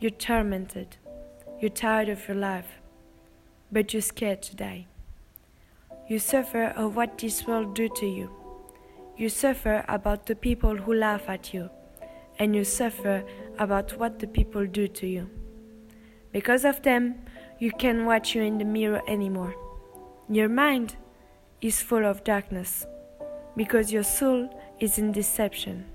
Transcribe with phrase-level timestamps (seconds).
[0.00, 0.96] You're tormented.
[1.60, 2.78] You're tired of your life.
[3.72, 4.86] But you're scared to die.
[6.08, 8.30] You suffer of what this world do to you.
[9.16, 11.68] You suffer about the people who laugh at you.
[12.38, 13.24] And you suffer
[13.58, 15.28] about what the people do to you.
[16.30, 17.16] Because of them,
[17.58, 19.56] you can't watch you in the mirror anymore.
[20.30, 20.94] Your mind
[21.60, 22.86] is full of darkness
[23.56, 25.86] because your soul is in deception.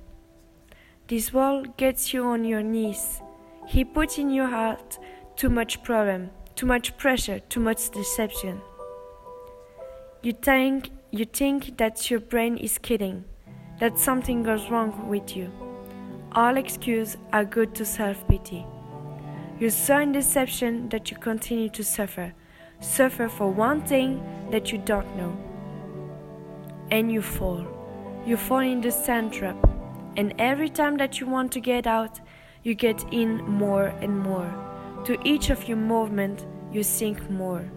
[1.07, 3.21] This world gets you on your knees.
[3.67, 4.99] He puts in your heart
[5.35, 8.61] too much problem, too much pressure, too much deception.
[10.21, 13.23] You think you think that your brain is kidding,
[13.79, 15.51] that something goes wrong with you.
[16.31, 18.65] All excuses are good to self-pity.
[19.59, 22.33] You're so in deception that you continue to suffer.
[22.79, 25.37] Suffer for one thing that you don't know.
[26.89, 27.67] And you fall.
[28.25, 29.57] You fall in the sand trap.
[30.17, 32.19] And every time that you want to get out,
[32.63, 34.51] you get in more and more.
[35.05, 37.69] To each of your movement, you sink more.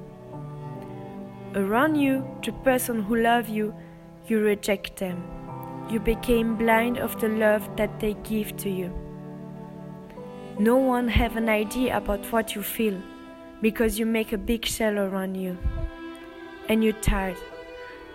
[1.54, 3.74] Around you, the person who love you,
[4.28, 5.24] you reject them.
[5.90, 8.92] You became blind of the love that they give to you.
[10.58, 13.00] No one have an idea about what you feel
[13.60, 15.58] because you make a big shell around you.
[16.68, 17.36] And you're tired.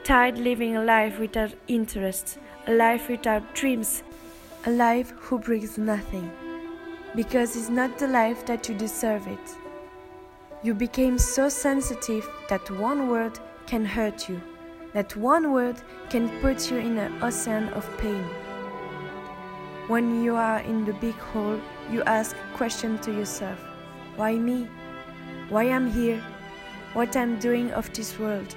[0.03, 4.03] Tired living a life without interest, a life without dreams,
[4.65, 6.31] a life who brings nothing.
[7.15, 9.55] Because it's not the life that you deserve it.
[10.63, 14.41] You became so sensitive that one word can hurt you,
[14.93, 15.75] that one word
[16.09, 18.23] can put you in an ocean of pain.
[19.87, 21.59] When you are in the big hole,
[21.91, 23.59] you ask question to yourself.
[24.15, 24.67] Why me?
[25.49, 26.23] Why I'm here?
[26.93, 28.55] What I'm doing of this world?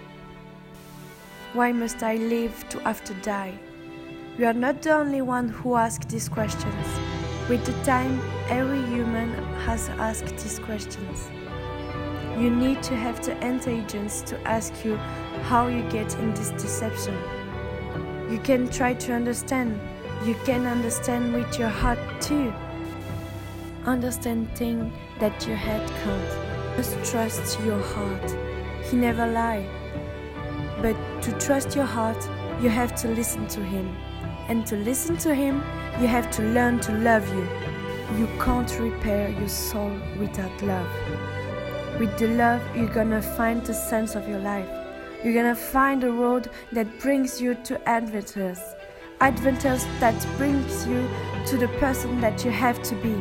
[1.55, 3.55] Why must I live to have to die?
[4.39, 7.04] You are not the only one who asks these questions.
[7.49, 9.35] With the time, every human
[9.67, 11.29] has asked these questions.
[12.39, 14.97] You need to have the intelligence to ask you
[15.49, 17.15] how you get in this deception.
[18.31, 19.79] You can try to understand.
[20.25, 22.51] You can understand with your heart too.
[23.85, 24.91] Understand things
[25.21, 26.77] that your head can't.
[26.77, 28.35] Just trust your heart.
[28.87, 29.67] He never lie.
[30.81, 32.27] But to trust your heart,
[32.63, 33.95] you have to listen to him.
[34.49, 35.63] And to listen to him,
[36.01, 37.49] you have to learn to love you.
[38.19, 40.89] You can't repair your soul without love.
[41.99, 44.69] With the love, you're gonna find the sense of your life.
[45.25, 48.61] You're gonna find a road that brings you to adventures.
[49.21, 51.09] Adventures that brings you
[51.47, 53.17] to the person that you have to be.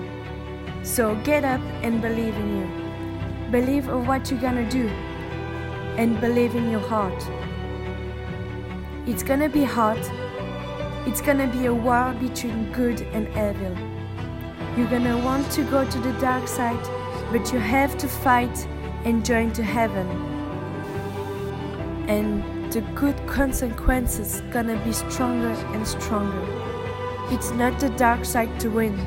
[0.83, 3.49] So get up and believe in you.
[3.51, 4.87] Believe of what you're gonna do.
[5.97, 7.23] And believe in your heart.
[9.07, 9.99] It's gonna be hard.
[11.05, 13.75] It's gonna be a war between good and evil.
[14.77, 16.81] You're gonna want to go to the dark side,
[17.29, 18.57] but you have to fight
[19.03, 20.07] and join to heaven.
[22.07, 26.45] And the good consequences gonna be stronger and stronger.
[27.33, 28.97] It's not the dark side to win.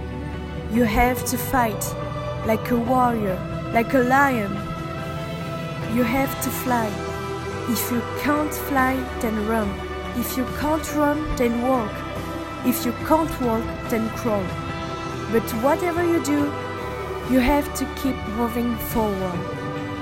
[0.70, 1.82] You have to fight
[2.46, 3.38] like a warrior,
[3.72, 4.52] like a lion.
[5.96, 6.90] You have to fly.
[7.70, 9.85] If you can't fly, then run.
[10.18, 11.92] If you can't run, then walk.
[12.64, 14.46] If you can't walk, then crawl.
[15.30, 16.44] But whatever you do,
[17.30, 19.38] you have to keep moving forward.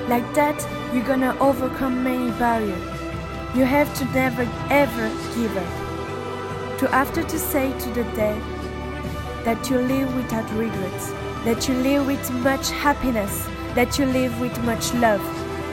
[0.09, 2.95] Like that, you're gonna overcome many barriers.
[3.57, 6.79] You have to never ever give up.
[6.79, 8.41] To after to say to the dead
[9.45, 11.11] that you live without regrets,
[11.45, 15.25] that you live with much happiness, that you live with much love,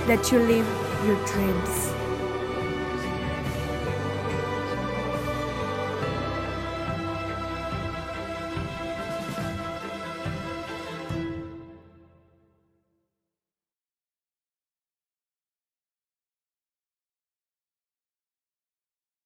[0.07, 0.67] that you live
[1.05, 2.00] your dreams.